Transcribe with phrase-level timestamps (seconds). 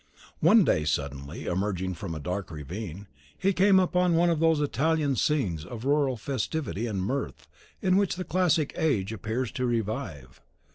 [0.39, 3.05] One day suddenly emerging from a dark ravine,
[3.37, 7.47] he came upon one of those Italian scenes of rural festivity and mirth
[7.83, 10.41] in which the classic age appears to revive.